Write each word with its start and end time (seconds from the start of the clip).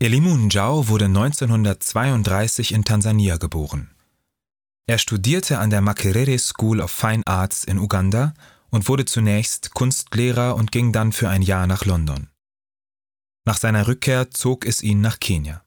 Elimu 0.00 0.36
Njau 0.36 0.86
wurde 0.86 1.06
1932 1.06 2.70
in 2.72 2.84
Tansania 2.84 3.36
geboren. 3.36 3.90
Er 4.86 4.98
studierte 4.98 5.58
an 5.58 5.70
der 5.70 5.80
Makerere 5.80 6.38
School 6.38 6.80
of 6.80 6.92
Fine 6.92 7.26
Arts 7.26 7.64
in 7.64 7.78
Uganda 7.78 8.32
und 8.70 8.88
wurde 8.88 9.06
zunächst 9.06 9.74
Kunstlehrer 9.74 10.54
und 10.54 10.70
ging 10.70 10.92
dann 10.92 11.10
für 11.10 11.28
ein 11.28 11.42
Jahr 11.42 11.66
nach 11.66 11.84
London. 11.84 12.28
Nach 13.44 13.58
seiner 13.58 13.88
Rückkehr 13.88 14.30
zog 14.30 14.66
es 14.66 14.84
ihn 14.84 15.00
nach 15.00 15.18
Kenia. 15.18 15.64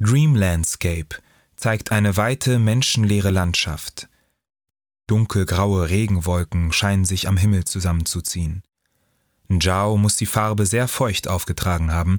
Dream 0.00 0.34
Landscape 0.34 1.22
zeigt 1.54 1.92
eine 1.92 2.16
weite, 2.16 2.58
menschenleere 2.58 3.30
Landschaft. 3.30 4.08
Dunkelgraue 5.06 5.88
Regenwolken 5.88 6.72
scheinen 6.72 7.04
sich 7.04 7.28
am 7.28 7.36
Himmel 7.36 7.64
zusammenzuziehen. 7.64 8.64
Njao 9.48 9.96
muss 9.96 10.16
die 10.16 10.26
Farbe 10.26 10.66
sehr 10.66 10.88
feucht 10.88 11.28
aufgetragen 11.28 11.92
haben, 11.92 12.18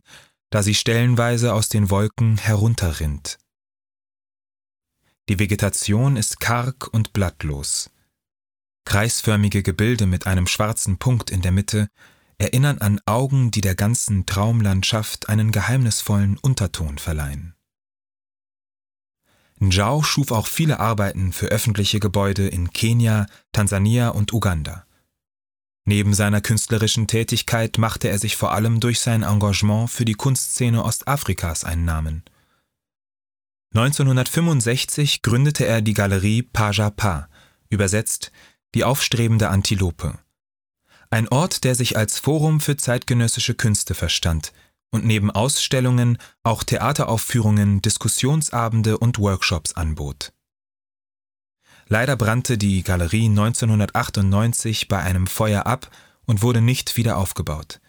da 0.50 0.64
sie 0.64 0.76
stellenweise 0.76 1.54
aus 1.54 1.70
den 1.70 1.90
Wolken 1.90 2.38
herunterrinnt. 2.38 3.38
Die 5.30 5.40
Vegetation 5.40 6.16
ist 6.16 6.40
karg 6.40 6.88
und 6.88 7.12
blattlos. 7.14 7.90
Kreisförmige 8.86 9.62
Gebilde 9.62 10.06
mit 10.06 10.26
einem 10.26 10.48
schwarzen 10.48 10.98
Punkt 10.98 11.30
in 11.30 11.42
der 11.42 11.52
Mitte 11.52 11.90
erinnern 12.38 12.78
an 12.78 13.02
Augen, 13.06 13.52
die 13.52 13.62
der 13.62 13.76
ganzen 13.76 14.26
Traumlandschaft 14.26 15.28
einen 15.28 15.52
geheimnisvollen 15.52 16.38
Unterton 16.38 16.98
verleihen. 16.98 17.54
Njau 19.60 20.04
schuf 20.04 20.32
auch 20.32 20.48
viele 20.48 20.80
Arbeiten 20.80 21.34
für 21.34 21.48
öffentliche 21.48 22.00
Gebäude 22.00 22.48
in 22.48 22.72
Kenia, 22.72 23.26
Tansania 23.52 24.10
und 24.10 24.32
Uganda. 24.32 24.87
Neben 25.90 26.14
seiner 26.14 26.42
künstlerischen 26.42 27.08
Tätigkeit 27.08 27.78
machte 27.78 28.10
er 28.10 28.20
sich 28.20 28.36
vor 28.36 28.52
allem 28.52 28.82
durch 28.82 29.00
sein 29.00 29.24
Engagement 29.24 29.90
für 29.90 30.04
die 30.04 30.16
Kunstszene 30.16 30.84
Ostafrikas 30.84 31.64
einen 31.64 31.86
Namen. 31.86 32.26
1965 33.74 35.22
gründete 35.22 35.66
er 35.66 35.82
die 35.82 35.94
Galerie 35.94 36.42
Paja 36.42 36.90
Pa, 36.90 37.30
übersetzt 37.70 38.34
die 38.76 38.84
aufstrebende 38.84 39.48
Antilope. 39.48 40.20
Ein 41.10 41.30
Ort, 41.30 41.64
der 41.64 41.74
sich 41.74 41.96
als 41.96 42.20
Forum 42.20 42.60
für 42.60 42.76
zeitgenössische 42.76 43.56
Künste 43.56 43.94
verstand 43.94 44.52
und 44.92 45.06
neben 45.06 45.32
Ausstellungen 45.32 46.18
auch 46.44 46.66
Theateraufführungen, 46.66 47.82
Diskussionsabende 47.82 48.98
und 48.98 49.20
Workshops 49.20 49.72
anbot. 49.72 50.34
Leider 51.90 52.18
brannte 52.18 52.58
die 52.58 52.84
Galerie 52.84 53.28
1998 53.28 54.88
bei 54.90 55.00
einem 55.00 55.26
Feuer 55.26 55.66
ab 55.66 55.90
und 56.26 56.42
wurde 56.42 56.62
nicht 56.62 56.98
wieder 56.98 57.18
aufgebaut. 57.18 57.80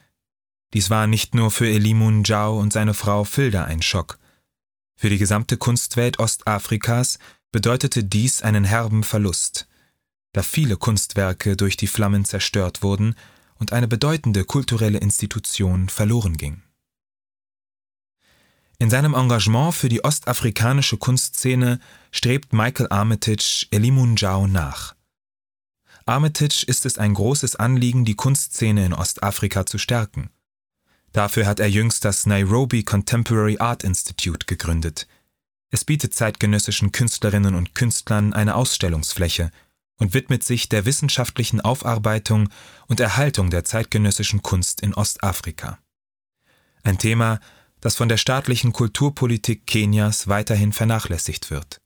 Dies 0.73 0.91
war 0.91 1.07
nicht 1.07 1.35
nur 1.35 1.51
für 1.51 1.69
Elimun 1.69 2.23
Jao 2.25 2.59
und 2.61 2.73
seine 2.73 2.95
Frau 2.95 3.25
Filda 3.25 3.65
ein 3.65 3.83
Schock. 3.83 4.19
Für 4.97 5.09
die 5.09 5.19
gesamte 5.19 5.57
Kunstwelt 5.57 6.19
Ostafrikas 6.19 7.19
bedeutete 7.51 8.05
dies 8.05 8.43
einen 8.43 8.65
herben 8.65 9.03
Verlust, 9.03 9.67
da 10.33 10.43
viele 10.43 10.77
Kunstwerke 10.77 11.57
durch 11.57 11.77
die 11.77 11.87
Flammen 11.87 12.25
zerstört 12.25 12.83
wurden 12.83 13.15
und 13.59 13.73
eine 13.73 13.89
bedeutende 13.89 14.45
kulturelle 14.45 14.99
Institution 14.99 15.89
verloren 15.89 16.37
ging. 16.37 16.63
In 18.81 18.91
seinem 18.91 19.15
Engagement 19.15 19.75
für 19.75 19.89
die 19.89 20.05
ostafrikanische 20.05 20.99
Kunstszene 20.99 21.81
strebt 22.13 22.53
Michael 22.53 22.87
Armitage 22.91 23.67
Elimun 23.73 24.15
Jao 24.15 24.47
nach. 24.47 24.95
Armitage 26.07 26.65
ist 26.65 26.87
es 26.87 26.97
ein 26.97 27.13
großes 27.13 27.57
Anliegen, 27.57 28.05
die 28.05 28.15
Kunstszene 28.15 28.87
in 28.87 28.95
Ostafrika 28.95 29.67
zu 29.67 29.79
stärken. 29.79 30.31
Dafür 31.13 31.47
hat 31.47 31.59
er 31.59 31.69
jüngst 31.69 32.05
das 32.05 32.25
Nairobi 32.25 32.85
Contemporary 32.85 33.59
Art 33.59 33.83
Institute 33.83 34.47
gegründet. 34.47 35.09
Es 35.71 35.85
bietet 35.85 36.15
zeitgenössischen 36.15 36.93
Künstlerinnen 36.93 37.57
und 37.57 37.75
Künstlern 37.75 38.33
eine 38.33 38.55
Ausstellungsfläche 38.55 39.51
und 39.97 40.15
widmet 40.15 40.45
sich 40.45 40.69
der 40.69 40.85
wissenschaftlichen 40.85 41.61
Aufarbeitung 41.61 42.49
und 42.87 43.01
Erhaltung 43.01 43.51
der 43.51 43.65
zeitgenössischen 43.65 44.43
Kunst 44.43 44.83
in 44.83 44.95
Ostafrika. 44.95 45.81
Ein 46.85 46.99
Thema, 46.99 47.41
das 47.81 47.97
von 47.97 48.09
der 48.09 48.17
staatlichen 48.17 48.73
Kulturpolitik 48.73 49.67
Kenias 49.67 50.29
weiterhin 50.29 50.73
vernachlässigt 50.73 51.51
wird. 51.51 51.79